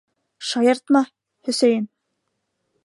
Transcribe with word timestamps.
Шаяртма, 0.51 1.03
Хөсәйен! 1.49 1.87